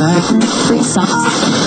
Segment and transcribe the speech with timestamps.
[0.00, 1.59] Initialize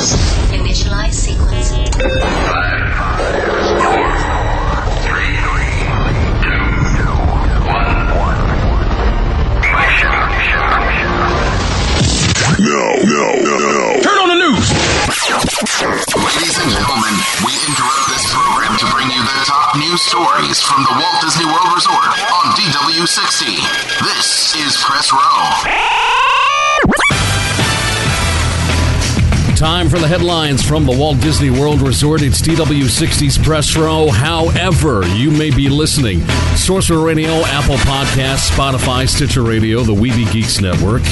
[29.94, 32.24] for the headlines from the Walt Disney World Resort.
[32.24, 34.10] It's DW60's Press Row.
[34.10, 36.22] However, you may be listening.
[36.56, 41.04] Sorcerer Radio, Apple Podcasts, Spotify, Stitcher Radio, the Weeby Geeks Network.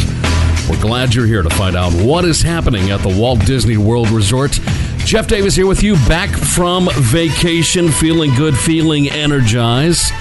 [0.68, 4.10] We're glad you're here to find out what is happening at the Walt Disney World
[4.10, 4.60] Resort.
[5.06, 10.12] Jeff Davis here with you, back from vacation, feeling good, feeling energized.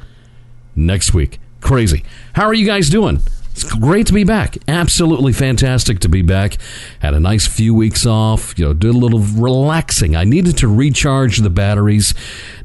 [0.75, 1.39] next week.
[1.59, 2.03] Crazy.
[2.33, 3.19] How are you guys doing?
[3.61, 4.57] It's great to be back.
[4.67, 6.57] Absolutely fantastic to be back.
[6.97, 8.57] Had a nice few weeks off.
[8.57, 10.15] You know, did a little relaxing.
[10.15, 12.15] I needed to recharge the batteries,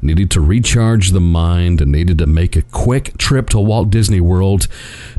[0.01, 4.21] needed to recharge the mind, and needed to make a quick trip to Walt Disney
[4.21, 4.67] World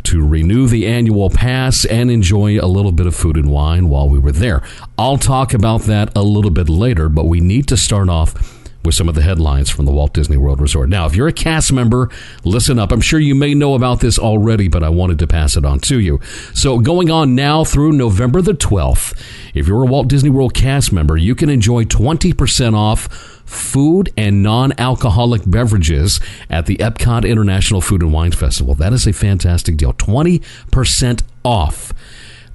[0.03, 4.09] to renew the annual pass and enjoy a little bit of food and wine while
[4.09, 4.65] we were there.
[4.99, 8.58] I'll talk about that a little bit later, but we need to start off
[8.89, 10.89] with some of the headlines from the Walt Disney World Resort.
[10.89, 12.09] Now, if you're a cast member,
[12.43, 12.91] listen up.
[12.91, 15.79] I'm sure you may know about this already, but I wanted to pass it on
[15.81, 16.21] to you.
[16.55, 19.13] So, going on now through November the 12th,
[19.53, 23.09] if you're a Walt Disney World cast member, you can enjoy 20% off
[23.45, 26.19] food and non alcoholic beverages
[26.49, 28.75] at the Epcot International Food and Wine Festival.
[28.75, 29.93] That is a fantastic deal.
[29.93, 31.93] 20% off.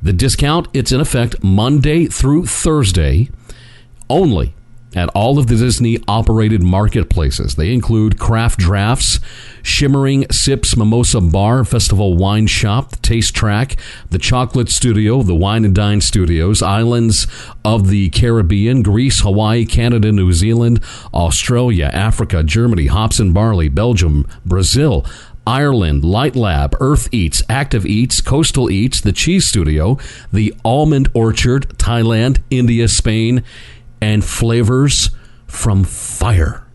[0.01, 3.29] The discount, it's in effect Monday through Thursday
[4.09, 4.55] only
[4.95, 7.55] at all of the Disney operated marketplaces.
[7.55, 9.19] They include Craft Drafts,
[9.61, 13.77] Shimmering Sips Mimosa Bar, Festival Wine Shop, the Taste Track,
[14.09, 17.27] the Chocolate Studio, the Wine and Dine Studios, Islands
[17.63, 20.81] of the Caribbean, Greece, Hawaii, Canada, New Zealand,
[21.13, 25.05] Australia, Africa, Germany, Hops and Barley, Belgium, Brazil,
[25.45, 29.97] Ireland, Light Lab, Earth Eats, Active Eats, Coastal Eats, The Cheese Studio,
[30.31, 33.43] The Almond Orchard, Thailand, India, Spain,
[34.03, 35.11] and flavors
[35.47, 36.67] from fire.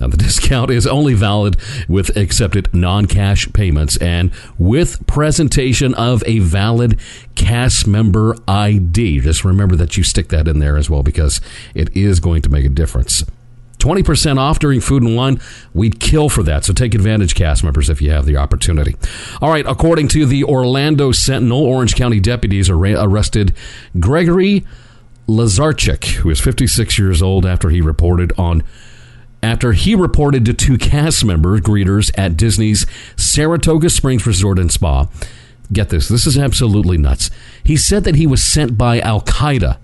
[0.00, 1.56] Now, the discount is only valid
[1.88, 7.00] with accepted non cash payments and with presentation of a valid
[7.36, 9.20] cast member ID.
[9.20, 11.40] Just remember that you stick that in there as well because
[11.74, 13.24] it is going to make a difference.
[13.78, 15.40] 20% off during food and wine.
[15.72, 16.64] We'd kill for that.
[16.64, 18.96] So take advantage, cast members, if you have the opportunity.
[19.42, 19.66] All right.
[19.66, 23.54] According to the Orlando Sentinel, Orange County deputies arrested
[23.98, 24.64] Gregory
[25.26, 28.62] Lazarchik, who is 56 years old after he reported on
[29.42, 35.06] after he reported to two cast members, greeters at Disney's Saratoga Springs Resort and Spa.
[35.70, 37.30] Get this, this is absolutely nuts.
[37.62, 39.76] He said that he was sent by Al Qaeda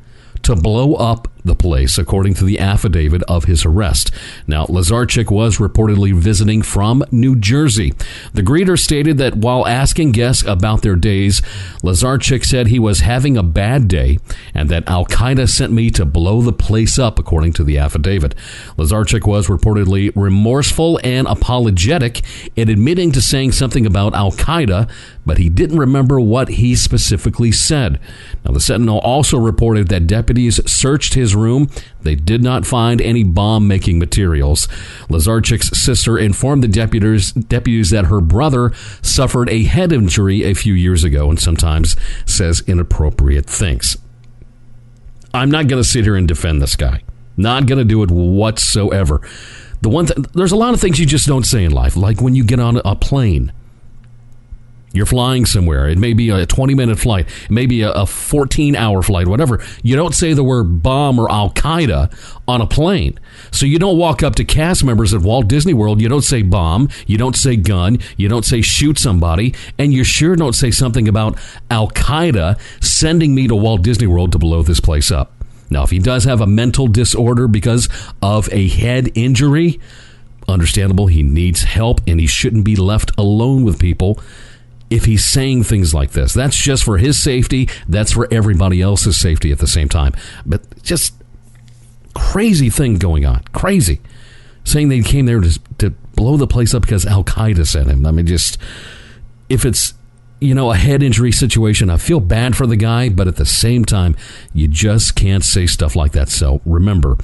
[0.44, 4.10] to blow up the place, according to the affidavit of his arrest.
[4.46, 7.92] Now, Lazarchik was reportedly visiting from New Jersey.
[8.32, 11.40] The greeter stated that while asking guests about their days,
[11.82, 14.18] Lazarchik said he was having a bad day
[14.54, 18.34] and that Al Qaeda sent me to blow the place up, according to the affidavit.
[18.76, 22.22] Lazarchik was reportedly remorseful and apologetic
[22.56, 24.90] in admitting to saying something about Al Qaeda,
[25.26, 28.00] but he didn't remember what he specifically said.
[28.44, 31.70] Now, the Sentinel also reported that deputies searched his room.
[32.02, 34.66] They did not find any bomb making materials.
[35.08, 38.72] Lazarchik's sister informed the deputies, deputies that her brother
[39.02, 43.96] suffered a head injury a few years ago and sometimes says inappropriate things.
[45.32, 47.02] I'm not going to sit here and defend this guy.
[47.36, 49.20] Not going to do it whatsoever.
[49.82, 52.20] The one th- there's a lot of things you just don't say in life, like
[52.20, 53.52] when you get on a plane.
[54.92, 55.88] You're flying somewhere.
[55.88, 59.28] It may be a 20 minute flight, it may be a, a 14 hour flight,
[59.28, 59.62] whatever.
[59.82, 62.12] You don't say the word bomb or Al Qaeda
[62.48, 63.18] on a plane.
[63.52, 66.00] So you don't walk up to cast members at Walt Disney World.
[66.00, 66.88] You don't say bomb.
[67.06, 67.98] You don't say gun.
[68.16, 69.54] You don't say shoot somebody.
[69.78, 71.38] And you sure don't say something about
[71.70, 75.32] Al Qaeda sending me to Walt Disney World to blow this place up.
[75.72, 77.88] Now, if he does have a mental disorder because
[78.20, 79.78] of a head injury,
[80.48, 81.06] understandable.
[81.06, 84.18] He needs help and he shouldn't be left alone with people
[84.90, 86.34] if he's saying things like this.
[86.34, 87.68] That's just for his safety.
[87.88, 90.12] That's for everybody else's safety at the same time.
[90.44, 91.14] But just
[92.14, 93.44] crazy thing going on.
[93.52, 94.00] Crazy.
[94.64, 98.04] Saying they came there to, to blow the place up because Al Qaeda sent him.
[98.04, 98.58] I mean, just
[99.48, 99.94] if it's
[100.40, 103.46] you know a head injury situation, I feel bad for the guy, but at the
[103.46, 104.16] same time,
[104.52, 106.28] you just can't say stuff like that.
[106.28, 107.16] So remember,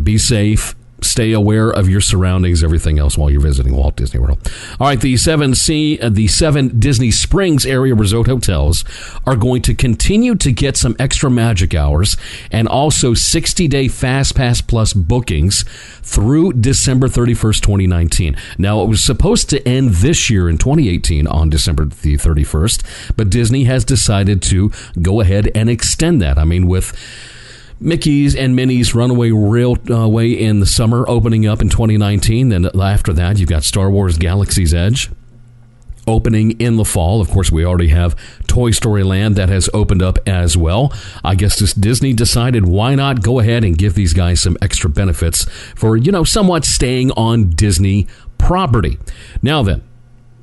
[0.00, 4.38] be safe stay aware of your surroundings, everything else while you're visiting Walt Disney World.
[4.80, 8.84] All right, the seven C, uh, the seven Disney Springs area resort hotels
[9.26, 12.16] are going to continue to get some extra magic hours
[12.50, 15.64] and also 60 day Fast Pass Plus bookings
[16.02, 18.36] through December 31st, 2019.
[18.58, 23.30] Now, it was supposed to end this year in 2018 on December the 31st, but
[23.30, 26.38] Disney has decided to go ahead and extend that.
[26.38, 26.92] I mean, with
[27.80, 32.48] Mickey's and Minnie's Runaway Railway in the summer, opening up in 2019.
[32.48, 35.10] Then after that, you've got Star Wars Galaxy's Edge
[36.06, 37.20] opening in the fall.
[37.20, 38.16] Of course, we already have
[38.46, 40.92] Toy Story Land that has opened up as well.
[41.22, 44.88] I guess this Disney decided why not go ahead and give these guys some extra
[44.88, 45.44] benefits
[45.76, 48.08] for, you know, somewhat staying on Disney
[48.38, 48.98] property.
[49.42, 49.82] Now then,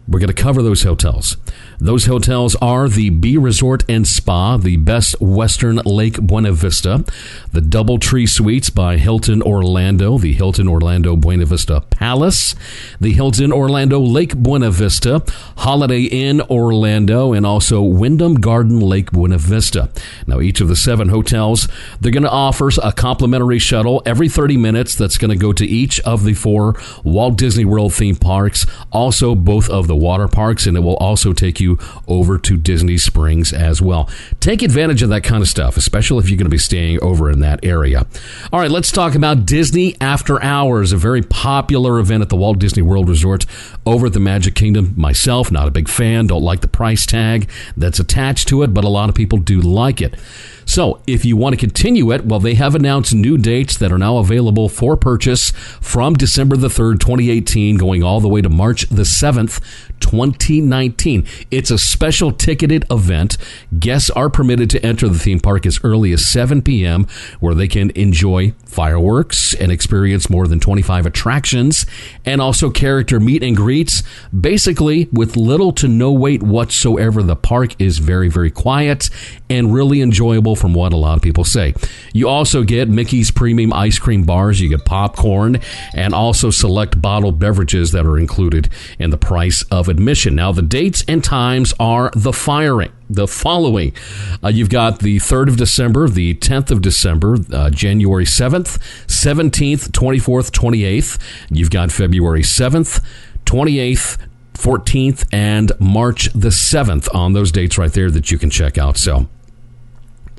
[0.07, 1.35] we're going to cover those hotels.
[1.79, 7.03] Those hotels are the B Resort and Spa, the Best Western Lake Buena Vista,
[7.51, 12.55] the Doubletree Suites by Hilton Orlando, the Hilton Orlando Buena Vista Palace,
[12.99, 15.23] the Hilton Orlando Lake Buena Vista,
[15.57, 19.89] Holiday Inn Orlando, and also Wyndham Garden Lake Buena Vista.
[20.27, 21.67] Now, each of the seven hotels,
[21.99, 25.65] they're going to offer a complimentary shuttle every 30 minutes that's going to go to
[25.65, 30.65] each of the four Walt Disney World theme parks, also both of the water parks,
[30.65, 31.77] and it will also take you you
[32.07, 34.09] over to Disney Springs as well.
[34.39, 37.29] Take advantage of that kind of stuff, especially if you're going to be staying over
[37.29, 38.05] in that area.
[38.53, 42.59] All right, let's talk about Disney After Hours, a very popular event at the Walt
[42.59, 43.45] Disney World Resort
[43.85, 44.93] over at the Magic Kingdom.
[44.95, 48.83] Myself, not a big fan, don't like the price tag that's attached to it, but
[48.83, 50.15] a lot of people do like it.
[50.75, 53.97] So, if you want to continue it, well, they have announced new dates that are
[53.97, 58.81] now available for purchase from December the 3rd, 2018, going all the way to March
[58.89, 59.61] the 7th,
[60.01, 61.25] 2019.
[61.49, 63.37] It's a special ticketed event.
[63.79, 67.07] Guests are permitted to enter the theme park as early as 7 p.m.,
[67.39, 71.85] where they can enjoy fireworks and experience more than 25 attractions
[72.25, 74.03] and also character meet and greets.
[74.37, 79.09] Basically, with little to no wait whatsoever, the park is very, very quiet
[79.49, 81.75] and really enjoyable from what a lot of people say.
[82.11, 85.59] You also get Mickey's premium ice cream bars, you get popcorn,
[85.93, 88.67] and also select bottled beverages that are included
[88.97, 90.33] in the price of admission.
[90.33, 93.93] Now, the dates and times are the firing the following.
[94.43, 99.91] Uh, you've got the 3rd of December, the 10th of December, uh, January 7th, 17th,
[99.91, 101.21] 24th, 28th.
[101.51, 103.05] You've got February 7th,
[103.45, 104.17] 28th,
[104.55, 108.97] 14th, and March the 7th on those dates right there that you can check out.
[108.97, 109.27] So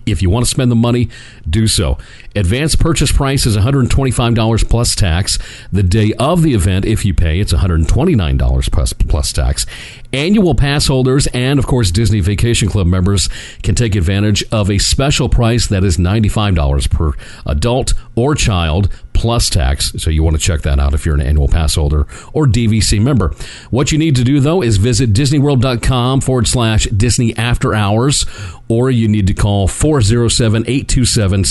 [0.06, 1.08] if you want to spend the money,
[1.48, 1.98] do so.
[2.36, 5.38] Advance purchase price is $125 plus tax.
[5.72, 9.64] The day of the event, if you pay, it's $129 plus, plus tax.
[10.12, 13.28] Annual pass holders and, of course, Disney Vacation Club members
[13.62, 17.12] can take advantage of a special price that is $95 per
[17.46, 19.92] adult or child plus tax.
[19.96, 23.00] So you want to check that out if you're an annual pass holder or DVC
[23.00, 23.34] member.
[23.70, 28.26] What you need to do, though, is visit disneyworld.com forward slash Disney After Hours,
[28.68, 31.44] or you need to call 407 827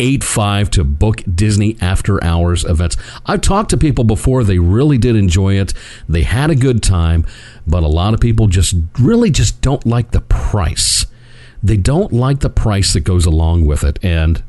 [0.00, 2.96] 7185 to book Disney After Hours events.
[3.26, 5.72] I've talked to people before, they really did enjoy it.
[6.08, 7.24] They had a good time,
[7.66, 11.06] but a lot of people just really just don't like the price.
[11.62, 13.98] They don't like the price that goes along with it.
[14.02, 14.42] And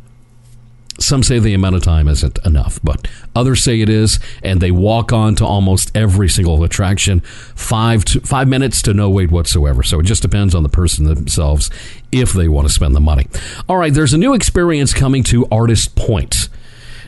[0.99, 4.71] some say the amount of time isn't enough, but others say it is, and they
[4.71, 9.83] walk on to almost every single attraction, five to, five minutes to no wait whatsoever.
[9.83, 11.69] So it just depends on the person themselves
[12.11, 13.27] if they want to spend the money.
[13.67, 16.49] All right, there's a new experience coming to Artist Point.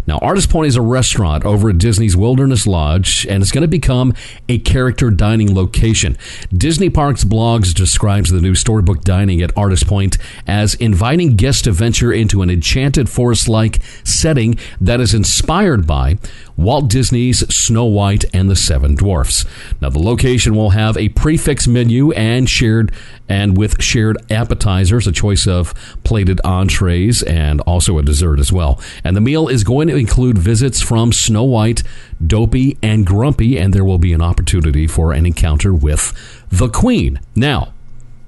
[0.08, 3.68] Now, Artist Point is a restaurant over at Disney's Wilderness Lodge, and it's going to
[3.68, 4.14] become
[4.48, 6.18] a character dining location.
[6.56, 11.74] Disney Parks Blogs describes the new storybook dining at Artist Point as inviting guests to
[11.74, 16.18] venture into an enchanted forest like setting that is inspired by
[16.58, 19.46] Walt Disney's Snow White and the Seven Dwarfs.
[19.80, 22.92] Now, the location will have a prefix menu and shared
[23.30, 25.74] and with shared appetizers, a choice of
[26.04, 28.82] plated entrees, and also a dessert as well.
[29.04, 31.84] And the meal is going to include visits from Snow White,
[32.26, 36.14] Dopey, and Grumpy, and there will be an opportunity for an encounter with
[36.50, 37.20] the Queen.
[37.36, 37.74] Now,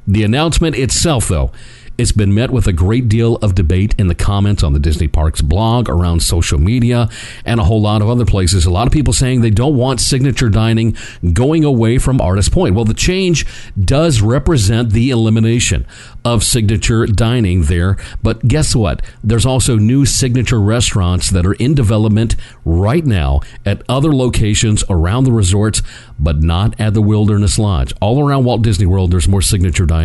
[0.09, 1.51] the announcement itself, though,
[1.99, 5.09] it's been met with a great deal of debate in the comments on the Disney
[5.09, 7.09] Parks blog, around social media,
[7.43, 8.65] and a whole lot of other places.
[8.65, 10.95] A lot of people saying they don't want signature dining
[11.33, 12.73] going away from Artist Point.
[12.73, 13.45] Well, the change
[13.77, 15.85] does represent the elimination
[16.23, 17.97] of signature dining there.
[18.23, 19.01] But guess what?
[19.21, 25.25] There's also new signature restaurants that are in development right now at other locations around
[25.25, 25.81] the resorts,
[26.17, 27.93] but not at the Wilderness Lodge.
[27.99, 29.98] All around Walt Disney World, there's more signature dining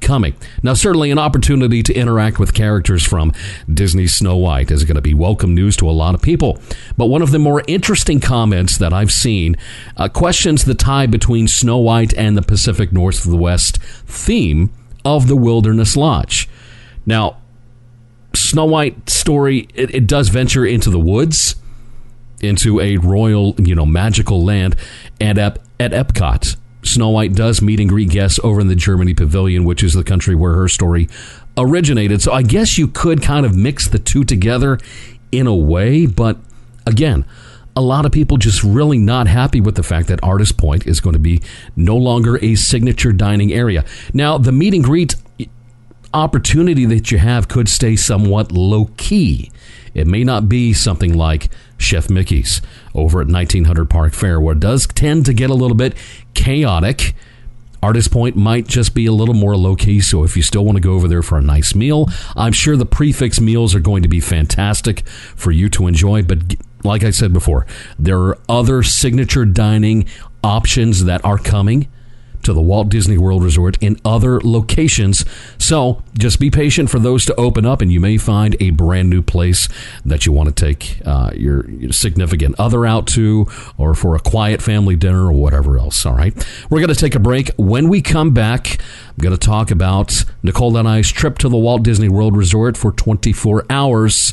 [0.00, 0.34] coming.
[0.62, 3.32] Now, certainly an opportunity to interact with characters from
[3.72, 6.58] Disney's Snow White is going to be welcome news to a lot of people.
[6.96, 9.56] But one of the more interesting comments that I've seen
[9.96, 14.70] uh, questions the tie between Snow White and the Pacific Northwest theme
[15.04, 16.48] of the Wilderness Lodge.
[17.06, 17.38] Now,
[18.34, 21.56] Snow White story, it, it does venture into the woods,
[22.40, 24.76] into a royal, you know, magical land,
[25.20, 26.56] and at, at Epcot.
[26.82, 30.04] Snow White does meet and greet guests over in the Germany Pavilion, which is the
[30.04, 31.08] country where her story
[31.56, 32.22] originated.
[32.22, 34.78] So I guess you could kind of mix the two together
[35.30, 36.38] in a way, but
[36.86, 37.24] again,
[37.76, 41.00] a lot of people just really not happy with the fact that Artist Point is
[41.00, 41.40] going to be
[41.76, 43.84] no longer a signature dining area.
[44.12, 45.14] Now, the meet and greet
[46.12, 49.52] opportunity that you have could stay somewhat low key.
[49.94, 52.60] It may not be something like Chef Mickey's
[52.94, 55.94] over at 1900 Park Fare, where it does tend to get a little bit
[56.34, 57.14] chaotic.
[57.82, 60.76] Artist Point might just be a little more low key, so if you still want
[60.76, 64.02] to go over there for a nice meal, I'm sure the prefix meals are going
[64.02, 66.22] to be fantastic for you to enjoy.
[66.22, 67.66] But like I said before,
[67.98, 70.06] there are other signature dining
[70.44, 71.88] options that are coming
[72.42, 75.24] to the Walt Disney World Resort in other locations.
[75.58, 79.10] So just be patient for those to open up, and you may find a brand
[79.10, 79.68] new place
[80.04, 83.46] that you want to take uh, your, your significant other out to,
[83.78, 86.04] or for a quiet family dinner, or whatever else.
[86.04, 86.34] All right.
[86.68, 87.50] We're going to take a break.
[87.56, 91.56] When we come back, I'm going to talk about Nicole and I's trip to the
[91.56, 94.32] Walt Disney World Resort for 24 hours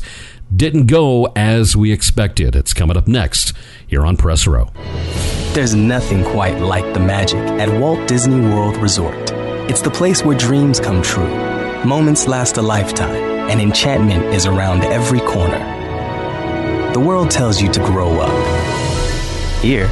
[0.54, 2.56] didn't go as we expected.
[2.56, 3.52] It's coming up next
[3.86, 4.70] here on Press Row.
[5.52, 9.32] There's nothing quite like the magic at Walt Disney World Resort.
[9.70, 11.28] It's the place where dreams come true,
[11.84, 15.58] moments last a lifetime, and enchantment is around every corner.
[16.92, 19.62] The world tells you to grow up.
[19.62, 19.90] Here,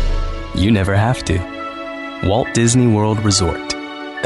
[0.54, 2.20] you never have to.
[2.24, 3.65] Walt Disney World Resort.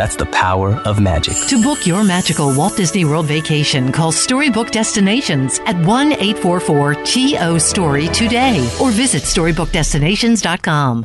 [0.01, 1.37] That's the power of magic.
[1.49, 7.59] To book your magical Walt Disney World vacation, call Storybook Destinations at 1 844 TO
[7.59, 11.05] Story today or visit StorybookDestinations.com.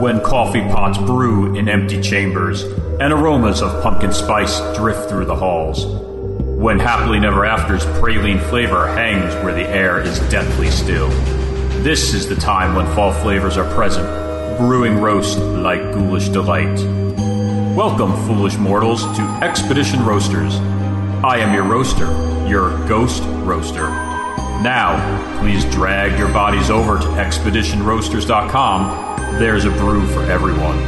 [0.00, 5.36] When coffee pots brew in empty chambers and aromas of pumpkin spice drift through the
[5.36, 5.84] halls.
[5.84, 11.10] When happily never after's praline flavor hangs where the air is deathly still.
[11.82, 14.06] This is the time when fall flavors are present,
[14.56, 16.80] brewing roast like ghoulish delight.
[17.76, 20.54] Welcome, foolish mortals, to Expedition Roasters.
[21.22, 22.06] I am your roaster,
[22.48, 24.09] your ghost roaster.
[24.62, 29.38] Now, please drag your bodies over to expeditionroasters.com.
[29.38, 30.78] There's a brew for everyone.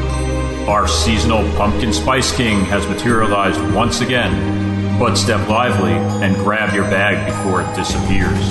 [0.68, 6.84] Our seasonal Pumpkin Spice King has materialized once again, but step lively and grab your
[6.84, 8.46] bag before it disappears.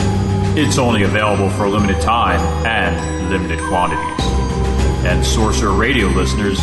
[0.57, 4.25] It's only available for a limited time and limited quantities.
[5.05, 6.59] And Sorcerer Radio listeners,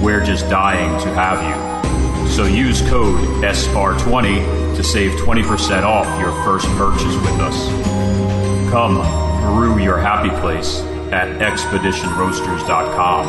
[0.00, 2.30] we're just dying to have you.
[2.30, 7.68] So use code SR20 to save 20% off your first purchase with us.
[8.70, 8.96] Come,
[9.54, 10.80] brew your happy place
[11.12, 13.26] at expeditionroasters.com.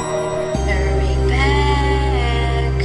[0.68, 2.82] Hurry back.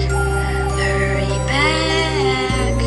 [0.78, 2.78] Hurry back.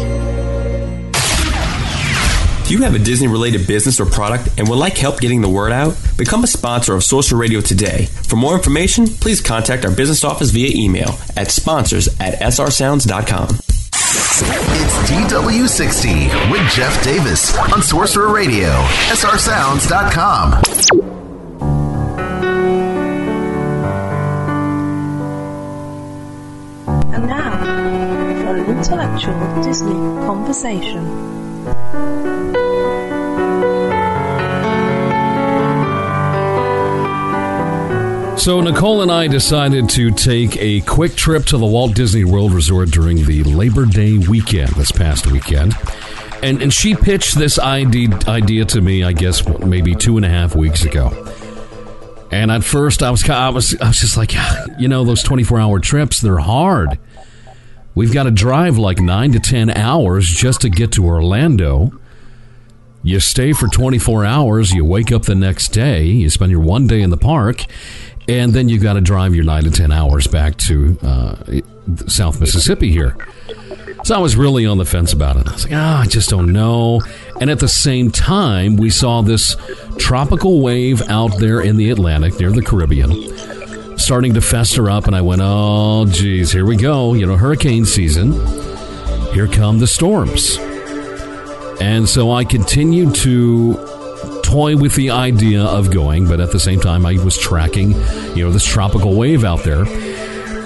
[2.68, 5.50] Do you have a Disney related business or product and would like help getting the
[5.50, 5.96] word out?
[6.18, 8.06] Become a sponsor of Sorcerer Radio today.
[8.28, 13.65] For more information, please contact our business office via email at sponsors at srsounds.com.
[14.18, 18.70] It's DW60 with Jeff Davis on Sorcerer Radio,
[19.12, 20.54] srsounds.com.
[27.14, 27.60] And now,
[28.44, 29.94] for an intellectual Disney
[30.26, 31.04] conversation.
[38.38, 42.54] So, Nicole and I decided to take a quick trip to the Walt Disney World
[42.54, 45.74] Resort during the Labor Day weekend this past weekend.
[46.44, 50.56] And, and she pitched this idea, to me, I guess, maybe two and a half
[50.56, 51.10] weeks ago.
[52.30, 54.34] And at first, I was, I was, I was just like,
[54.78, 57.00] you know, those 24 hour trips, they're hard.
[57.96, 61.94] We've got to drive like nine to 10 hours just to get to Orlando.
[63.02, 66.88] You stay for 24 hours, you wake up the next day, you spend your one
[66.88, 67.66] day in the park,
[68.28, 71.36] and then you've got to drive your nine to ten hours back to uh,
[72.08, 73.16] South Mississippi here.
[74.04, 75.48] So I was really on the fence about it.
[75.48, 77.02] I was like, ah, I just don't know.
[77.42, 79.56] And at the same time, we saw this
[79.98, 83.12] tropical wave out there in the Atlantic near the Caribbean
[83.98, 87.14] starting to fester up, and I went, oh, geez, here we go.
[87.14, 88.34] You know, hurricane season.
[89.34, 90.58] Here come the storms.
[91.82, 93.74] And so I continued to
[94.46, 97.92] toy with the idea of going, but at the same time, I was tracking,
[98.36, 99.86] you know, this tropical wave out there.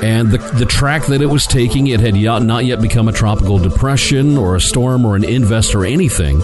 [0.03, 3.57] And the, the track that it was taking, it had not yet become a tropical
[3.57, 6.41] depression or a storm or an invest or anything.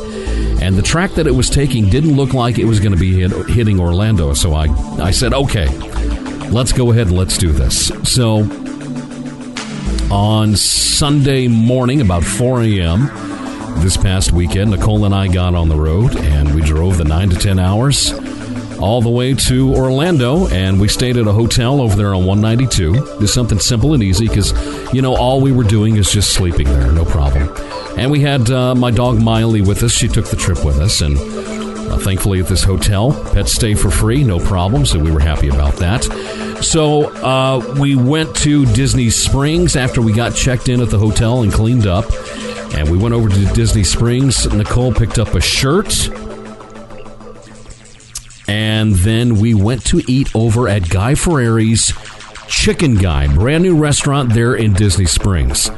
[0.61, 3.13] And the track that it was taking didn't look like it was going to be
[3.13, 4.33] hit, hitting Orlando.
[4.33, 4.67] So I,
[5.01, 5.67] I said, okay,
[6.49, 7.91] let's go ahead and let's do this.
[8.03, 8.39] So
[10.11, 13.34] on Sunday morning, about 4 a.m.,
[13.77, 17.29] this past weekend, Nicole and I got on the road and we drove the 9
[17.29, 18.13] to 10 hours
[18.79, 23.19] all the way to Orlando and we stayed at a hotel over there on 192.
[23.19, 24.53] Just something simple and easy because,
[24.93, 27.49] you know, all we were doing is just sleeping there, no problem.
[27.97, 29.91] And we had uh, my dog Miley with us.
[29.91, 33.89] She took the trip with us and uh, thankfully at this hotel, pets stay for
[33.89, 36.03] free, no problem, so we were happy about that.
[36.61, 41.43] So uh, we went to Disney Springs after we got checked in at the hotel
[41.43, 42.05] and cleaned up.
[42.75, 44.51] And we went over to Disney Springs.
[44.51, 46.09] Nicole picked up a shirt.
[48.47, 51.93] And then we went to eat over at Guy Fieri's
[52.47, 55.69] Chicken Guy, brand new restaurant there in Disney Springs.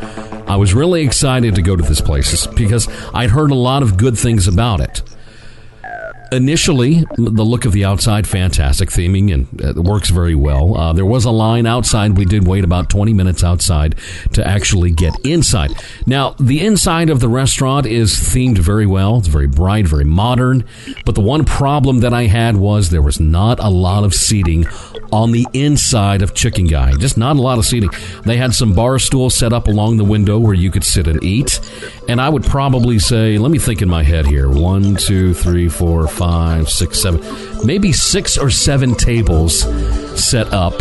[0.48, 3.98] I was really excited to go to this place because I'd heard a lot of
[3.98, 5.02] good things about it
[6.32, 10.78] initially, the look of the outside, fantastic theming, and it works very well.
[10.78, 12.18] Uh, there was a line outside.
[12.18, 13.96] We did wait about 20 minutes outside
[14.34, 15.72] to actually get inside.
[16.06, 19.18] Now, the inside of the restaurant is themed very well.
[19.18, 20.66] It's very bright, very modern.
[21.06, 24.68] But the one problem that I had was there was not a lot of seating
[25.12, 26.94] on the inside of Chicken Guy.
[26.98, 27.90] Just not a lot of seating.
[28.26, 31.24] They had some bar stools set up along the window where you could sit and
[31.24, 31.60] eat.
[32.08, 35.70] And I would probably say, let me think in my head here one, two, three,
[35.70, 37.22] four, five, six, seven,
[37.66, 39.62] maybe six or seven tables
[40.22, 40.74] set up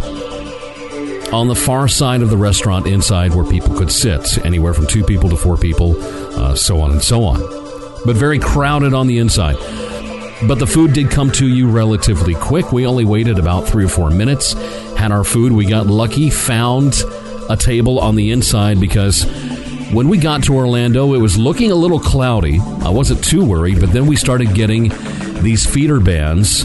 [1.32, 5.04] on the far side of the restaurant inside where people could sit, anywhere from two
[5.04, 5.96] people to four people,
[6.38, 7.40] uh, so on and so on.
[8.04, 9.56] But very crowded on the inside.
[10.46, 12.70] But the food did come to you relatively quick.
[12.70, 14.52] We only waited about three or four minutes,
[14.94, 15.52] had our food.
[15.52, 17.02] We got lucky, found
[17.48, 19.24] a table on the inside because
[19.92, 22.60] when we got to Orlando, it was looking a little cloudy.
[22.82, 24.90] I wasn't too worried, but then we started getting
[25.42, 26.64] these feeder bands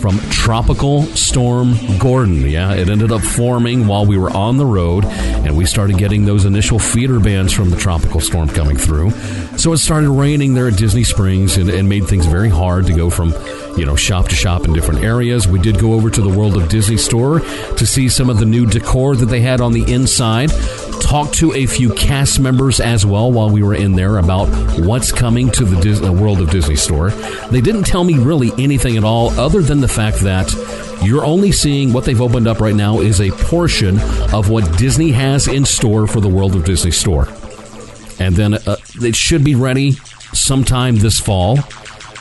[0.00, 2.42] from Tropical Storm Gordon.
[2.42, 6.26] Yeah, it ended up forming while we were on the road, and we started getting
[6.26, 9.12] those initial feeder bands from the tropical storm coming through.
[9.56, 12.92] So it started raining there at Disney Springs and, and made things very hard to
[12.92, 13.32] go from
[13.76, 15.48] you know, shop to shop in different areas.
[15.48, 18.44] We did go over to the World of Disney store to see some of the
[18.44, 20.50] new decor that they had on the inside.
[21.00, 24.46] Talked to a few cast members as well while we were in there about
[24.78, 27.10] what's coming to the Disney, World of Disney store.
[27.50, 30.52] They didn't tell me really anything at all other than the fact that
[31.02, 33.98] you're only seeing what they've opened up right now is a portion
[34.32, 37.28] of what Disney has in store for the World of Disney store.
[38.18, 39.92] And then uh, it should be ready
[40.32, 41.58] sometime this fall.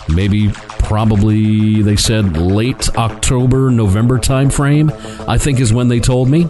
[0.09, 0.51] Maybe
[0.83, 4.91] probably they said late October, November timeframe,
[5.27, 6.47] I think is when they told me.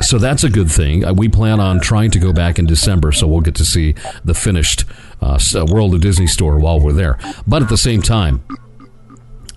[0.00, 1.04] So that's a good thing.
[1.04, 3.94] Uh, we plan on trying to go back in December, so we'll get to see
[4.24, 4.84] the finished
[5.20, 7.18] uh, World of Disney store while we're there.
[7.46, 8.42] But at the same time,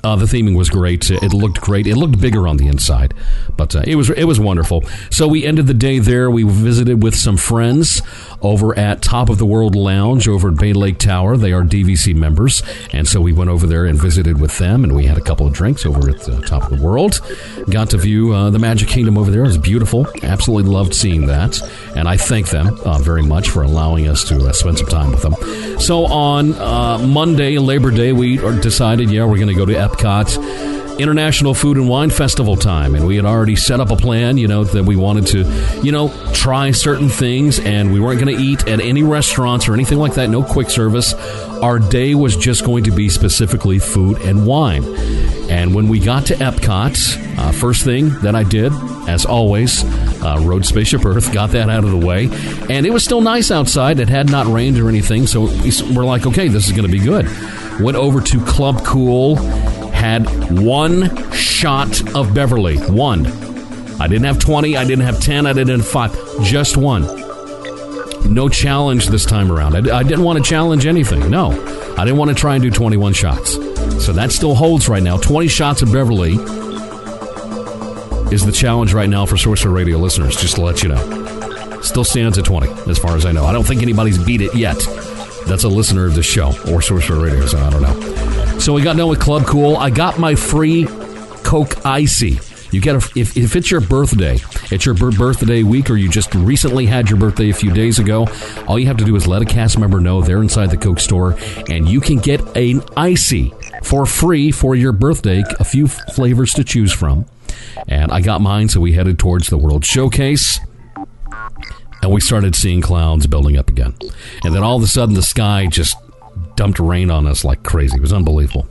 [0.04, 1.10] uh, the theming was great.
[1.12, 1.88] It looked great.
[1.88, 3.14] It looked bigger on the inside,
[3.56, 4.84] but uh, it was it was wonderful.
[5.10, 6.32] So we ended the day there.
[6.32, 8.02] We visited with some friends
[8.42, 11.38] over at Top of the World Lounge over at Bay Lake Tower.
[11.38, 14.96] They are DVC members, and so we went over there and visited with them, and
[14.96, 17.22] we had a couple of drinks over at the Top of the World.
[17.70, 19.42] Got to view uh, the Magic Kingdom over there.
[19.42, 20.08] It was beautiful.
[20.24, 21.62] Absolutely loved seeing that,
[21.96, 25.12] and I thank them uh, very much for allowing us to uh, spend some time
[25.12, 25.80] with them.
[25.80, 30.70] So on uh, Monday, Labor Day, we decided, yeah, we're going to go to Epcot.
[31.00, 34.48] International Food and Wine Festival time, and we had already set up a plan, you
[34.48, 38.44] know, that we wanted to, you know, try certain things, and we weren't going to
[38.44, 41.14] eat at any restaurants or anything like that, no quick service.
[41.64, 44.84] Our day was just going to be specifically food and wine.
[45.50, 48.72] And when we got to Epcot, uh, first thing that I did,
[49.08, 49.84] as always,
[50.22, 52.26] uh, rode Spaceship Earth, got that out of the way,
[52.70, 54.00] and it was still nice outside.
[54.00, 56.92] It had not rained or anything, so we- we're like, okay, this is going to
[56.92, 57.28] be good.
[57.80, 59.38] Went over to Club Cool,
[60.02, 60.26] had
[60.60, 62.78] one shot of Beverly.
[62.78, 63.28] One.
[64.02, 66.44] I didn't have 20, I didn't have 10, I didn't have 5.
[66.44, 67.04] Just one.
[68.34, 69.76] No challenge this time around.
[69.76, 71.30] I, I didn't want to challenge anything.
[71.30, 71.52] No.
[72.00, 73.54] I didn't want to try and do 21 shots.
[74.04, 75.18] So that still holds right now.
[75.18, 76.32] 20 shots of Beverly
[78.34, 81.82] is the challenge right now for Sorcerer Radio listeners, just to let you know.
[81.84, 83.46] Still stands at 20, as far as I know.
[83.46, 84.80] I don't think anybody's beat it yet.
[85.46, 88.51] That's a listener of the show or Sorcerer Radio, so I don't know.
[88.62, 89.76] So we got done with Club Cool.
[89.76, 92.40] I got my free Coke Icy.
[92.70, 94.38] You get a, if, if it's your birthday,
[94.70, 97.98] it's your bir- birthday week, or you just recently had your birthday a few days
[97.98, 98.28] ago,
[98.68, 101.00] all you have to do is let a cast member know they're inside the Coke
[101.00, 101.36] store,
[101.72, 105.44] and you can get an icy for free for your birthday.
[105.60, 107.26] A few flavors to choose from,
[107.88, 110.60] and I got mine, so we headed towards the World Showcase
[112.02, 113.94] and we started seeing clouds building up again.
[114.44, 115.96] And then all of a sudden, the sky just
[116.62, 117.98] dumped rain on us like crazy.
[117.98, 118.68] It was unbelievable.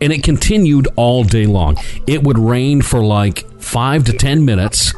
[0.00, 1.76] And it continued all day long.
[2.04, 4.92] It would rain for like five to 10 minutes,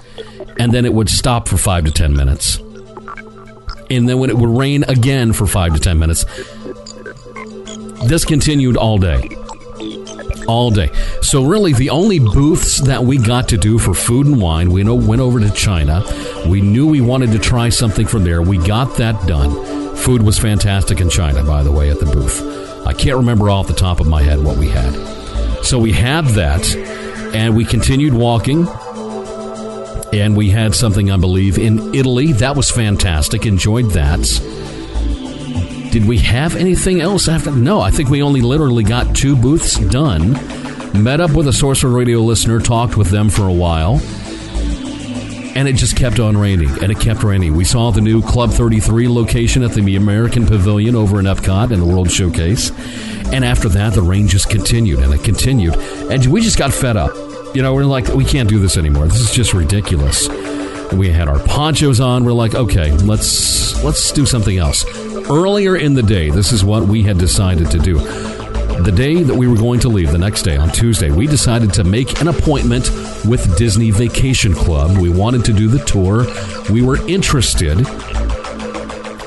[0.59, 2.57] and then it would stop for five to 10 minutes.
[3.91, 6.25] And then when it would rain again for five to 10 minutes,
[8.07, 9.29] this continued all day
[10.49, 10.91] all day.
[11.21, 14.83] So really, the only booths that we got to do for food and wine, we
[14.83, 16.03] know went over to China.
[16.49, 18.41] We knew we wanted to try something from there.
[18.43, 19.80] We got that done.
[20.01, 22.43] Food was fantastic in China, by the way, at the booth.
[22.87, 24.95] I can't remember off the top of my head what we had.
[25.63, 26.75] So we had that,
[27.35, 28.67] and we continued walking.
[30.13, 32.33] And we had something, I believe, in Italy.
[32.33, 33.47] That was fantastic.
[33.47, 34.21] Enjoyed that.
[35.93, 37.51] Did we have anything else after?
[37.53, 40.33] No, I think we only literally got two booths done.
[41.01, 44.01] Met up with a Sorcerer Radio listener, talked with them for a while,
[45.55, 47.55] and it just kept on raining, and it kept raining.
[47.57, 51.81] We saw the new Club 33 location at the American Pavilion over in Epcot in
[51.81, 52.71] the World Showcase,
[53.33, 56.97] and after that, the rain just continued, and it continued, and we just got fed
[56.97, 57.15] up.
[57.55, 59.07] You know, we're like, we can't do this anymore.
[59.09, 60.29] This is just ridiculous.
[60.93, 62.25] We had our ponchos on.
[62.25, 64.85] We're like, okay, let's let's do something else.
[65.31, 67.99] Earlier in the day, this is what we had decided to do.
[68.83, 71.73] The day that we were going to leave, the next day on Tuesday, we decided
[71.75, 72.91] to make an appointment
[73.27, 74.97] with Disney Vacation Club.
[74.97, 76.25] We wanted to do the tour.
[76.73, 77.79] We were interested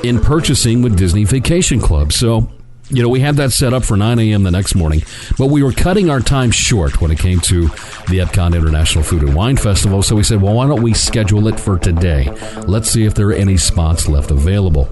[0.04, 2.12] in purchasing with Disney Vacation Club.
[2.12, 2.50] So,
[2.90, 4.42] you know, we had that set up for 9 a.m.
[4.42, 5.02] the next morning,
[5.38, 7.68] but we were cutting our time short when it came to
[8.08, 10.02] the Epcot International Food and Wine Festival.
[10.02, 12.28] So we said, well, why don't we schedule it for today?
[12.66, 14.88] Let's see if there are any spots left available.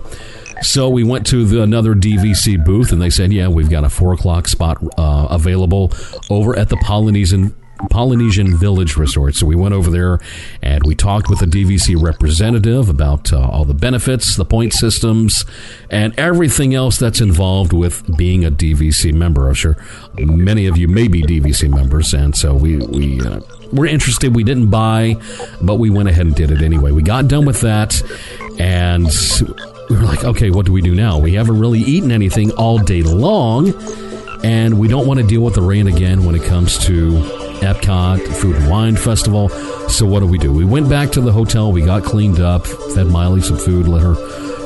[0.62, 3.88] So we went to the, another DVC booth, and they said, "Yeah, we've got a
[3.88, 5.92] four o'clock spot uh, available
[6.30, 7.54] over at the Polynesian
[7.90, 10.20] Polynesian Village Resort." So we went over there,
[10.62, 15.44] and we talked with the DVC representative about uh, all the benefits, the point systems,
[15.90, 19.48] and everything else that's involved with being a DVC member.
[19.48, 19.76] I'm sure
[20.16, 23.20] many of you may be DVC members, and so we we.
[23.20, 23.40] Uh,
[23.72, 24.36] we're interested.
[24.36, 25.16] We didn't buy,
[25.62, 26.90] but we went ahead and did it anyway.
[26.92, 28.02] We got done with that,
[28.58, 29.10] and
[29.88, 31.18] we were like, okay, what do we do now?
[31.18, 33.74] We haven't really eaten anything all day long,
[34.44, 37.12] and we don't want to deal with the rain again when it comes to
[37.60, 39.48] Epcot Food and Wine Festival.
[39.88, 40.52] So what do we do?
[40.52, 41.72] We went back to the hotel.
[41.72, 44.14] We got cleaned up, fed Miley some food, let her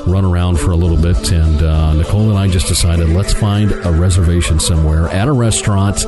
[0.07, 3.73] run around for a little bit, and uh, Nicole and I just decided let's find
[3.73, 6.07] a reservation somewhere at a restaurant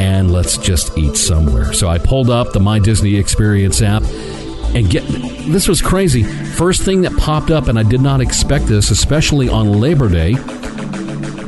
[0.00, 1.72] and let's just eat somewhere.
[1.72, 4.02] So I pulled up the My Disney Experience app
[4.74, 5.04] and get
[5.46, 6.22] this was crazy.
[6.22, 10.34] First thing that popped up, and I did not expect this, especially on Labor Day,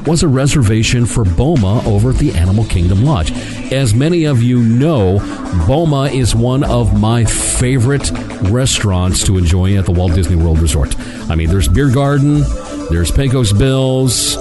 [0.06, 3.30] was a reservation for Boma over at the Animal Kingdom Lodge.
[3.72, 5.18] As many of you know,
[5.66, 8.10] Boma is one of my favorite
[8.50, 10.98] restaurants to enjoy at the Walt Disney World Resort.
[11.28, 12.44] I mean, there's Beer Garden,
[12.88, 14.36] there's Pecos Bills,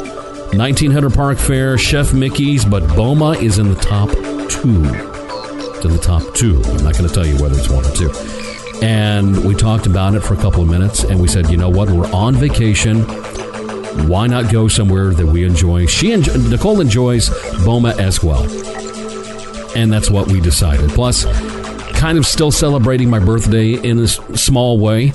[0.54, 4.10] 1900 Park Fare, Chef Mickey's, but Boma is in the top
[4.50, 4.86] two.
[5.84, 6.62] In the top two.
[6.66, 8.47] I'm not going to tell you whether it's one or two.
[8.82, 11.70] And we talked about it for a couple of minutes, and we said, you know
[11.70, 11.90] what?
[11.90, 13.02] We're on vacation.
[14.08, 15.88] Why not go somewhere that we enjoy?
[15.88, 17.30] She and Nicole enjoys
[17.66, 18.44] Boma as well,
[19.76, 20.92] and that's what we decided.
[20.92, 21.26] Plus,
[21.98, 25.14] kind of still celebrating my birthday in a small way,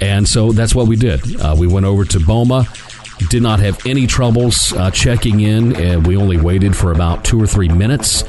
[0.00, 1.40] and so that's what we did.
[1.40, 2.66] Uh, we went over to Boma.
[3.30, 7.40] Did not have any troubles uh, checking in, and we only waited for about two
[7.42, 8.22] or three minutes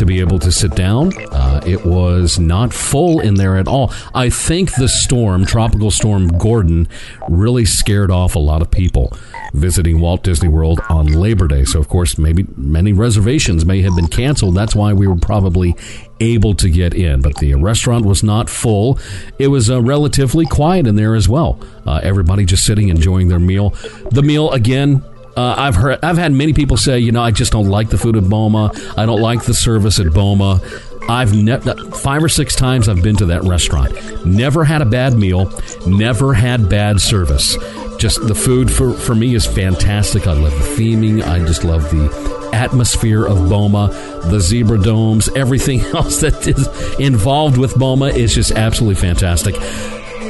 [0.00, 1.12] to be able to sit down.
[1.30, 3.92] Uh, it was not full in there at all.
[4.14, 6.88] I think the storm, Tropical Storm Gordon,
[7.28, 9.16] really scared off a lot of people
[9.52, 11.64] visiting Walt Disney World on Labor Day.
[11.64, 14.54] So, of course, maybe many reservations may have been canceled.
[14.54, 15.76] That's why we were probably
[16.20, 17.20] able to get in.
[17.20, 18.98] But the restaurant was not full.
[19.38, 21.60] It was uh, relatively quiet in there as well.
[21.86, 23.70] Uh, everybody just sitting, enjoying their meal.
[24.10, 25.02] The meal, again,
[25.36, 27.98] uh, I've heard, I've had many people say, you know, I just don't like the
[27.98, 28.72] food at Boma.
[28.96, 30.60] I don't like the service at Boma.
[31.08, 34.24] I've never five or six times I've been to that restaurant.
[34.24, 35.52] Never had a bad meal.
[35.86, 37.56] Never had bad service.
[37.98, 40.26] Just the food for for me is fantastic.
[40.26, 41.22] I love the theming.
[41.26, 43.88] I just love the atmosphere of Boma,
[44.24, 49.54] the zebra domes, everything else that is involved with Boma is just absolutely fantastic.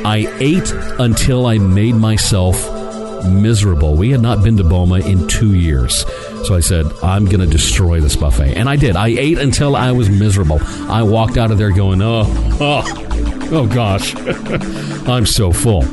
[0.04, 2.79] I ate until I made myself
[3.24, 3.94] miserable.
[3.96, 6.04] We had not been to Boma in two years.
[6.46, 8.56] So I said, I'm going to destroy this buffet.
[8.56, 8.96] And I did.
[8.96, 10.58] I ate until I was miserable.
[10.88, 12.24] I walked out of there going, oh,
[12.60, 14.14] oh, oh gosh,
[15.08, 15.84] I'm so full.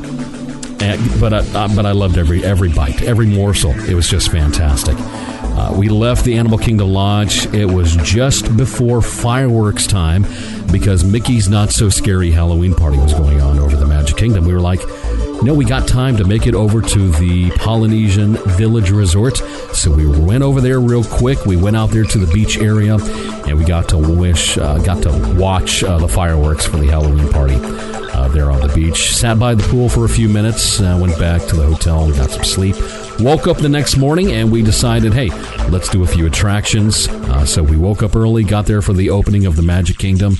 [0.80, 3.72] And, but, I, but I loved every, every bite, every morsel.
[3.88, 4.96] It was just fantastic.
[5.58, 7.52] Uh, we left the Animal Kingdom Lodge.
[7.52, 10.24] It was just before fireworks time
[10.70, 14.44] because Mickey's Not So Scary Halloween party was going on over the Magic Kingdom.
[14.44, 14.80] We were like,
[15.44, 19.38] know, we got time to make it over to the Polynesian Village Resort.
[19.72, 21.46] So we went over there real quick.
[21.46, 25.02] We went out there to the beach area and we got to wish, uh, got
[25.04, 29.14] to watch uh, the fireworks for the Halloween party uh, there on the beach.
[29.14, 32.30] Sat by the pool for a few minutes, uh, went back to the hotel got
[32.30, 32.76] some sleep.
[33.20, 35.28] Woke up the next morning and we decided, hey,
[35.68, 37.08] let's do a few attractions.
[37.08, 40.36] Uh, so we woke up early, got there for the opening of the Magic Kingdom,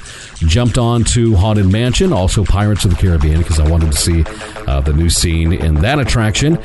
[0.47, 4.25] jumped on to Haunted Mansion, also Pirates of the Caribbean, because I wanted to see
[4.67, 6.59] uh, the new scene in that attraction.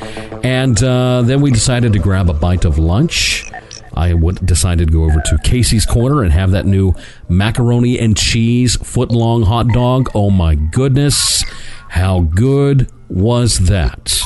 [0.44, 3.50] And uh, then we decided to grab a bite of lunch.
[3.96, 6.94] I would, decided to go over to Casey's Corner and have that new
[7.28, 10.10] macaroni and cheese foot long hot dog.
[10.14, 11.44] Oh my goodness.
[11.90, 14.20] How good was that?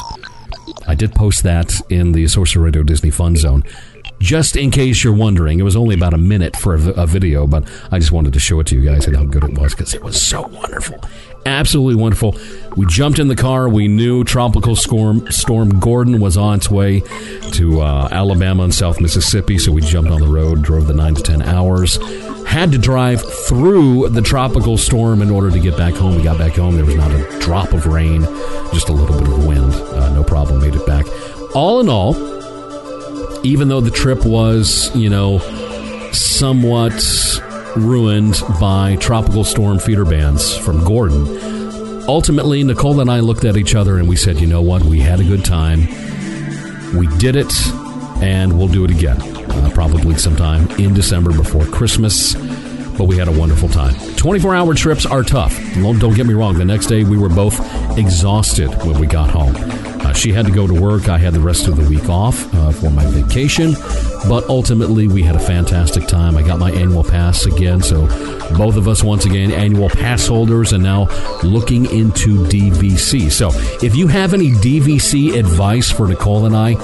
[0.87, 3.63] I did post that in the Sorcerer Radio Disney Fun Zone.
[4.21, 7.47] Just in case you're wondering, it was only about a minute for a, a video,
[7.47, 9.75] but I just wanted to show it to you guys and how good it was
[9.75, 11.01] because it was so wonderful.
[11.47, 12.37] Absolutely wonderful.
[12.77, 13.69] We jumped in the car.
[13.69, 17.01] We knew Tropical Storm, Storm Gordon was on its way
[17.53, 21.15] to uh, Alabama and South Mississippi, so we jumped on the road, drove the 9
[21.15, 21.97] to 10 hours.
[22.47, 26.17] Had to drive through the tropical storm in order to get back home.
[26.17, 26.77] We got back home.
[26.77, 28.23] There was not a drop of rain,
[28.73, 29.73] just a little bit of wind.
[29.73, 30.61] Uh, no problem.
[30.61, 31.07] Made it back.
[31.55, 32.38] All in all,
[33.49, 35.39] even though the trip was, you know,
[36.13, 36.93] somewhat
[37.77, 41.27] ruined by tropical storm feeder bands from Gordon,
[42.07, 44.83] ultimately, Nicole and I looked at each other and we said, you know what?
[44.83, 45.81] We had a good time.
[46.95, 47.53] We did it,
[48.23, 49.21] and we'll do it again.
[49.21, 52.35] Uh, probably sometime in December before Christmas.
[52.99, 53.95] But we had a wonderful time.
[54.17, 55.57] 24 hour trips are tough.
[55.75, 56.59] Don't don't get me wrong.
[56.59, 57.59] The next day, we were both
[57.97, 59.55] exhausted when we got home.
[60.09, 61.09] Uh, she had to go to work.
[61.09, 63.75] I had the rest of the week off uh, for my vacation.
[64.27, 66.37] But ultimately, we had a fantastic time.
[66.37, 67.83] I got my annual pass again.
[67.83, 68.07] So,
[68.57, 71.09] both of us, once again, annual pass holders, and now
[71.43, 73.31] looking into DVC.
[73.31, 73.51] So,
[73.85, 76.75] if you have any DVC advice for Nicole and I,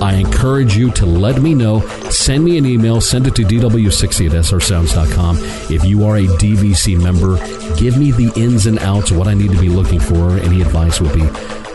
[0.00, 1.80] I encourage you to let me know.
[2.10, 3.00] Send me an email.
[3.00, 5.36] Send it to dw60 at srsounds.com.
[5.74, 7.36] If you are a DVC member,
[7.76, 10.38] give me the ins and outs, what I need to be looking for.
[10.38, 11.26] Any advice would be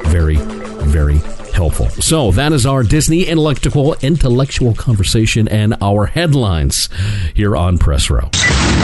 [0.09, 0.37] very,
[0.83, 1.19] very
[1.53, 1.87] helpful.
[1.89, 6.89] So that is our Disney intellectual intellectual conversation and our headlines
[7.33, 8.29] here on Press Row.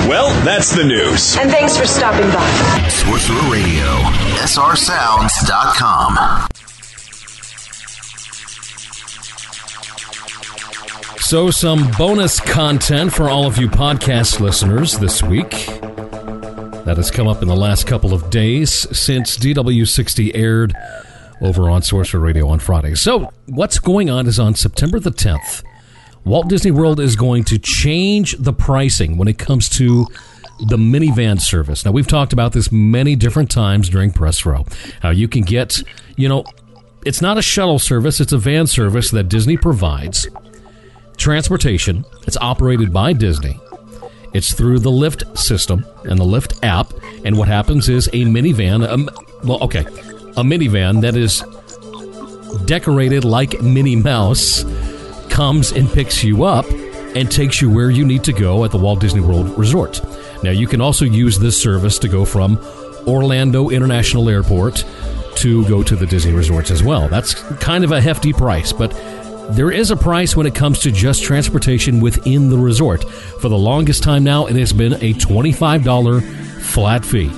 [0.07, 1.35] Well, that's the news.
[1.37, 2.87] And thanks for stopping by.
[2.89, 3.85] Sorcerer Radio,
[4.45, 6.47] srsounds.com.
[11.21, 15.51] So, some bonus content for all of you podcast listeners this week
[16.85, 20.73] that has come up in the last couple of days since DW60 aired
[21.41, 22.95] over on Sorcerer Radio on Friday.
[22.95, 25.63] So, what's going on is on September the 10th,
[26.25, 30.05] Walt Disney World is going to change the pricing when it comes to
[30.67, 31.85] the minivan service.
[31.85, 34.65] Now, we've talked about this many different times during Press Row.
[35.01, 35.81] How you can get,
[36.17, 36.43] you know,
[37.05, 40.27] it's not a shuttle service, it's a van service that Disney provides
[41.17, 42.05] transportation.
[42.27, 43.59] It's operated by Disney.
[44.33, 46.93] It's through the Lyft system and the Lyft app.
[47.25, 49.09] And what happens is a minivan, um,
[49.43, 49.85] well, okay,
[50.37, 51.43] a minivan that is
[52.65, 54.63] decorated like Minnie Mouse
[55.29, 56.65] comes and picks you up
[57.15, 60.01] and takes you where you need to go at the Walt Disney World Resort.
[60.43, 62.57] Now, you can also use this service to go from
[63.07, 64.85] Orlando International Airport
[65.37, 67.07] to go to the Disney resorts as well.
[67.07, 68.91] That's kind of a hefty price, but
[69.51, 73.03] there is a price when it comes to just transportation within the resort.
[73.09, 77.31] For the longest time now, it has been a $25 flat fee.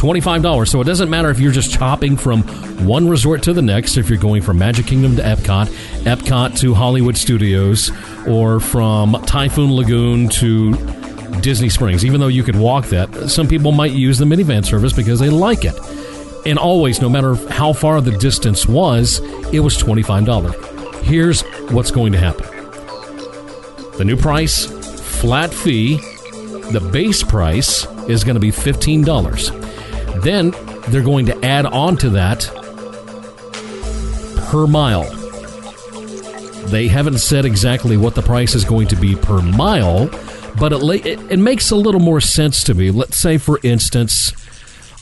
[0.00, 0.68] $25.
[0.68, 2.42] So it doesn't matter if you're just chopping from
[2.86, 5.66] one resort to the next, if you're going from Magic Kingdom to Epcot,
[6.04, 7.90] Epcot to Hollywood Studios,
[8.26, 10.72] or from Typhoon Lagoon to
[11.40, 12.04] Disney Springs.
[12.04, 15.28] Even though you could walk that, some people might use the minivan service because they
[15.28, 15.78] like it.
[16.46, 19.18] And always, no matter how far the distance was,
[19.52, 21.02] it was $25.
[21.02, 22.46] Here's what's going to happen
[23.98, 24.64] the new price,
[25.20, 25.96] flat fee,
[26.72, 29.59] the base price is going to be $15.
[30.22, 30.54] Then
[30.88, 32.48] they're going to add on to that
[34.50, 35.04] per mile.
[36.66, 40.10] They haven't said exactly what the price is going to be per mile,
[40.58, 42.90] but it, it, it makes a little more sense to me.
[42.90, 44.32] Let's say, for instance,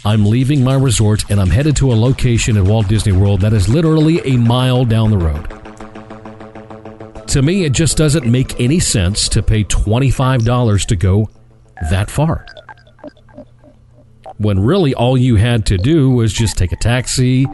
[0.05, 3.53] I'm leaving my resort and I'm headed to a location at Walt Disney World that
[3.53, 5.55] is literally a mile down the road.
[7.29, 11.29] To me, it just doesn't make any sense to pay $25 to go
[11.91, 12.47] that far
[14.39, 17.47] when really all you had to do was just take a taxi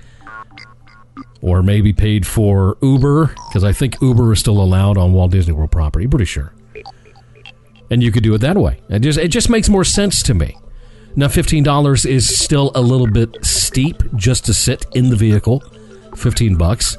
[1.40, 5.52] or maybe paid for Uber because I think Uber is still allowed on Walt Disney
[5.52, 6.06] World property.
[6.06, 6.54] Pretty sure,
[7.90, 8.80] and you could do it that way.
[8.88, 10.56] It just it just makes more sense to me.
[11.16, 15.62] Now, fifteen dollars is still a little bit steep just to sit in the vehicle.
[16.16, 16.96] Fifteen bucks,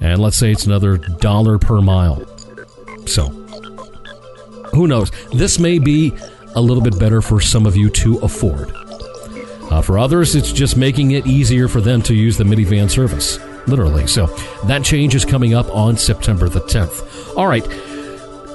[0.00, 2.24] and let's say it's another dollar per mile.
[3.06, 3.28] So,
[4.72, 5.10] who knows?
[5.32, 6.12] This may be
[6.54, 8.72] a little bit better for some of you to afford.
[9.70, 12.88] Uh, for others, it's just making it easier for them to use the Minnie Van
[12.88, 14.06] service, literally.
[14.06, 14.26] So
[14.66, 17.36] that change is coming up on September the 10th.
[17.36, 17.64] All right.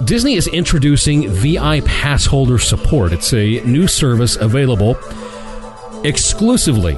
[0.03, 3.13] Disney is introducing VI pass holder support.
[3.13, 4.97] It's a new service available
[6.03, 6.97] exclusively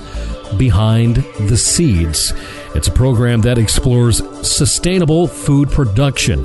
[0.56, 2.32] Behind the Seeds.
[2.74, 6.44] It's a program that explores sustainable food production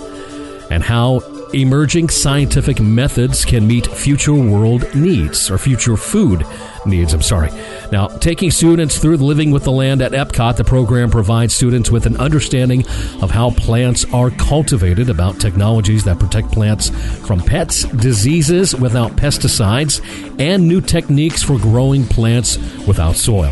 [0.70, 1.22] and how
[1.54, 6.46] emerging scientific methods can meet future world needs or future food
[6.86, 7.14] needs.
[7.14, 7.52] I'm sorry.
[7.92, 12.06] Now, taking students through Living with the Land at Epcot, the program provides students with
[12.06, 12.86] an understanding
[13.22, 16.90] of how plants are cultivated, about technologies that protect plants
[17.26, 20.02] from pets, diseases without pesticides,
[20.40, 23.52] and new techniques for growing plants without soil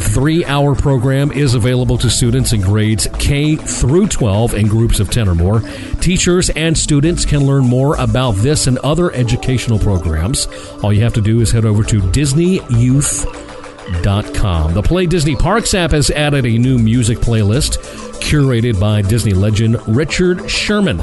[0.00, 5.10] three hour program is available to students in grades K through 12 in groups of
[5.10, 5.60] 10 or more.
[6.00, 10.46] Teachers and students can learn more about this and other educational programs.
[10.82, 14.74] All you have to do is head over to DisneyYouth.com.
[14.74, 17.78] The Play Disney Parks app has added a new music playlist
[18.20, 21.00] curated by Disney legend Richard Sherman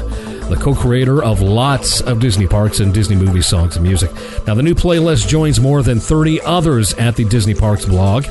[0.48, 4.12] the co creator of lots of Disney parks and Disney movie songs and music.
[4.46, 8.26] Now, the new playlist joins more than 30 others at the Disney Parks blog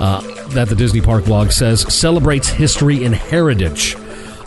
[0.00, 3.96] uh, that the Disney Park blog says celebrates history and heritage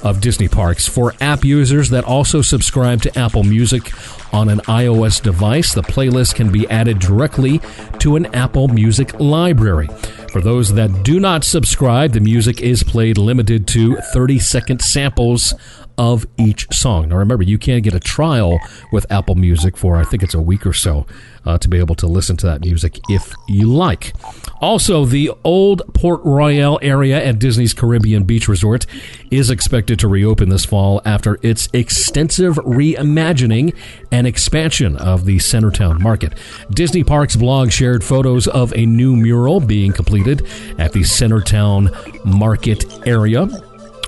[0.03, 0.87] of Disney parks.
[0.87, 3.91] For app users that also subscribe to Apple Music
[4.33, 7.59] on an iOS device, the playlist can be added directly
[7.99, 9.87] to an Apple Music library.
[10.31, 15.53] For those that do not subscribe, the music is played limited to 30 second samples
[15.97, 17.09] of each song.
[17.09, 18.59] Now, remember, you can get a trial
[18.91, 21.05] with Apple Music for, I think it's a week or so,
[21.45, 24.13] uh, to be able to listen to that music if you like.
[24.59, 28.85] Also, the old Port Royale area at Disney's Caribbean Beach Resort
[29.31, 33.75] is expected to reopen this fall after its extensive reimagining
[34.11, 36.33] and expansion of the Centertown market.
[36.69, 40.45] Disney Parks blog shared photos of a new mural being completed
[40.77, 41.91] at the Centertown
[42.23, 43.47] market area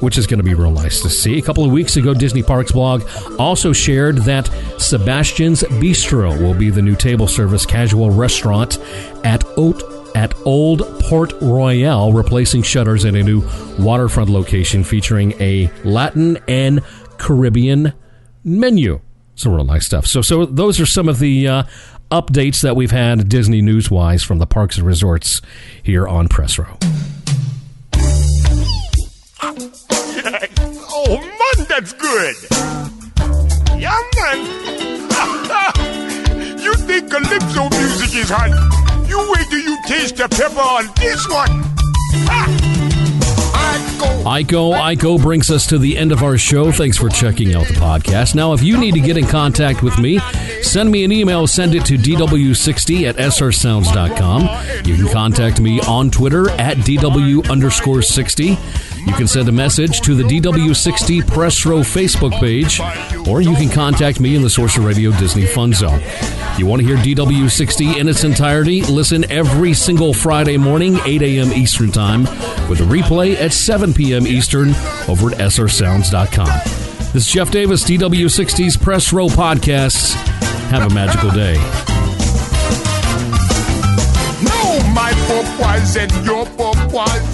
[0.03, 1.39] which is going to be real nice to see.
[1.39, 3.03] A couple of weeks ago, Disney Parks blog
[3.39, 4.47] also shared that
[4.77, 8.77] Sebastian's Bistro will be the new table service casual restaurant
[9.23, 9.81] at Oat
[10.15, 13.41] at Old Port Royale, replacing Shutters in a new
[13.79, 16.81] waterfront location featuring a Latin and
[17.17, 17.93] Caribbean
[18.43, 18.99] menu.
[19.35, 20.05] So real nice stuff.
[20.05, 21.63] So, so those are some of the uh,
[22.11, 25.41] updates that we've had Disney news wise from the parks and resorts
[25.81, 26.77] here on Press Row.
[31.75, 32.35] That's good.
[33.81, 34.45] Yeah, man.
[36.61, 38.51] you think calypso music is hot?
[39.09, 41.63] You wait till you taste the pepper on this one.
[42.29, 42.45] Ha!
[44.23, 46.71] Iko, Iko brings us to the end of our show.
[46.71, 48.35] Thanks for checking out the podcast.
[48.35, 50.19] Now, if you need to get in contact with me,
[50.61, 51.47] send me an email.
[51.47, 54.85] Send it to dw60 at srsounds.com.
[54.85, 58.59] You can contact me on Twitter at dw underscore 60.
[59.05, 62.79] You can send a message to the DW60 Press Row Facebook page,
[63.27, 66.01] or you can contact me in the Sorcerer Radio Disney Fun Zone.
[66.57, 68.81] You want to hear DW60 in its entirety?
[68.83, 71.51] Listen every single Friday morning, 8 a.m.
[71.51, 72.21] Eastern Time,
[72.69, 74.25] with a replay at 7 p.m.
[74.25, 74.69] Eastern
[75.09, 76.47] over at srsounds.com.
[77.11, 80.13] This is Jeff Davis, DW60's Press Row Podcasts.
[80.69, 81.55] Have a magical day.
[84.41, 87.32] No, my purpose and your purpose